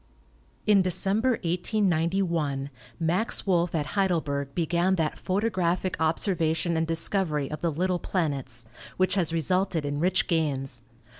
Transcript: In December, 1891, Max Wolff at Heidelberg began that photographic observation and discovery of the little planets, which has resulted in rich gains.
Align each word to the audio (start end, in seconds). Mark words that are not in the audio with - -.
In 0.65 0.81
December, 0.81 1.33
1891, 1.43 2.71
Max 2.99 3.45
Wolff 3.45 3.75
at 3.75 3.85
Heidelberg 3.93 4.55
began 4.55 4.95
that 4.95 5.19
photographic 5.19 5.95
observation 5.99 6.75
and 6.75 6.87
discovery 6.87 7.51
of 7.51 7.61
the 7.61 7.69
little 7.71 7.99
planets, 7.99 8.65
which 8.97 9.13
has 9.13 9.31
resulted 9.31 9.85
in 9.85 9.99
rich 9.99 10.25
gains. 10.25 10.81